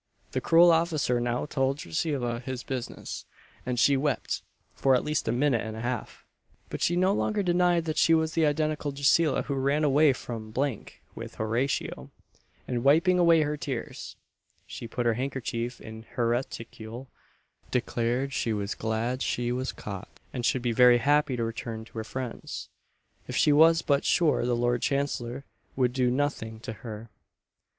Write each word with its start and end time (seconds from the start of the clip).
The 0.31 0.41
cruel 0.41 0.71
officer 0.71 1.19
now 1.21 1.45
told 1.45 1.77
Drusilla 1.77 2.39
his 2.39 2.63
business, 2.63 3.25
and 3.67 3.77
she 3.79 3.95
wept 3.95 4.41
for 4.73 4.95
at 4.95 5.03
least 5.03 5.27
a 5.27 5.31
minute 5.31 5.61
and 5.61 5.77
a 5.77 5.81
half; 5.81 6.25
but 6.71 6.81
she 6.81 6.95
no 6.95 7.13
longer 7.13 7.43
denied 7.43 7.85
that 7.85 7.99
she 7.99 8.15
was 8.15 8.33
the 8.33 8.47
identical 8.47 8.91
Drusilla 8.91 9.43
who 9.43 9.53
ran 9.53 9.83
away 9.83 10.11
from 10.13 10.51
with 11.13 11.35
Horatio; 11.35 12.09
and 12.67 12.83
wiping 12.83 13.19
away 13.19 13.43
her 13.43 13.55
tears, 13.55 14.15
she 14.65 14.87
put 14.87 15.05
her 15.05 15.13
hankerchief 15.13 15.79
in 15.79 16.01
her 16.13 16.27
reticule, 16.29 17.07
declared 17.69 18.33
she 18.33 18.53
was 18.53 18.73
glad 18.73 19.21
she 19.21 19.51
was 19.51 19.71
caught, 19.71 20.19
and 20.33 20.43
should 20.43 20.63
be 20.63 20.71
very 20.71 20.97
happy 20.97 21.37
to 21.37 21.43
return 21.43 21.85
to 21.85 21.97
her 21.99 22.03
friends, 22.03 22.69
if 23.27 23.35
she 23.35 23.53
was 23.53 23.83
but 23.83 24.03
"sure 24.03 24.47
the 24.47 24.55
Lord 24.55 24.81
Chancellor 24.81 25.45
would 25.75 25.93
do 25.93 26.09
nothing 26.09 26.59
to 26.61 26.73
her." 26.81 27.11